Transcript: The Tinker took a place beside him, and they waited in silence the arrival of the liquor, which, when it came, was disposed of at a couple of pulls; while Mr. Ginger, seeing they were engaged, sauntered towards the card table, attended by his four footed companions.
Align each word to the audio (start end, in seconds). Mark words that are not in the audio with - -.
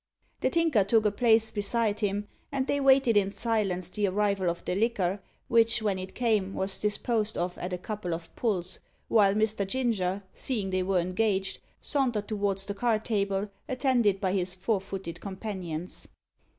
The 0.39 0.49
Tinker 0.49 0.83
took 0.83 1.05
a 1.05 1.11
place 1.11 1.51
beside 1.51 1.99
him, 1.99 2.27
and 2.51 2.65
they 2.65 2.79
waited 2.79 3.15
in 3.15 3.29
silence 3.29 3.87
the 3.87 4.07
arrival 4.07 4.49
of 4.49 4.65
the 4.65 4.73
liquor, 4.73 5.21
which, 5.47 5.83
when 5.83 5.99
it 5.99 6.15
came, 6.15 6.55
was 6.55 6.79
disposed 6.79 7.37
of 7.37 7.55
at 7.59 7.71
a 7.71 7.77
couple 7.77 8.15
of 8.15 8.35
pulls; 8.35 8.79
while 9.09 9.35
Mr. 9.35 9.67
Ginger, 9.67 10.23
seeing 10.33 10.71
they 10.71 10.81
were 10.81 10.97
engaged, 10.97 11.59
sauntered 11.81 12.27
towards 12.27 12.65
the 12.65 12.73
card 12.73 13.05
table, 13.05 13.51
attended 13.69 14.19
by 14.19 14.31
his 14.31 14.55
four 14.55 14.81
footed 14.81 15.21
companions. 15.21 16.07